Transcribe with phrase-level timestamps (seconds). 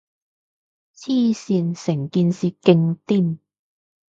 [0.95, 3.37] 黐線，成件事勁癲